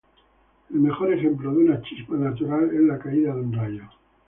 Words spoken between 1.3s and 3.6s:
de una "chispa" natural, es la caída de un